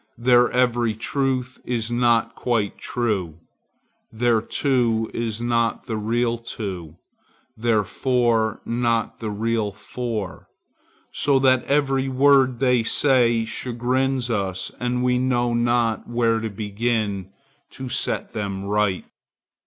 [0.17, 3.37] Their every truth is not quite true.
[4.11, 6.95] Their two is not the real two,
[7.55, 10.47] their four not the real four;
[11.11, 17.29] so that every word they say chagrins us and we know not where to begin
[17.69, 19.05] to set them right.